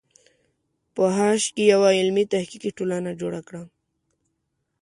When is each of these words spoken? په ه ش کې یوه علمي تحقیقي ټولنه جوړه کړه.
په 0.95 1.03
ه 1.15 1.27
ش 1.41 1.43
کې 1.55 1.63
یوه 1.73 1.89
علمي 1.99 2.25
تحقیقي 2.33 2.71
ټولنه 2.77 3.09
جوړه 3.21 3.41
کړه. 3.47 3.63